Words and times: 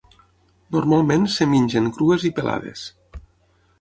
Normalment 0.75 1.27
es 1.29 1.37
mengen 1.51 1.91
crues 1.99 2.27
i 2.31 2.33
pelades. 2.41 2.87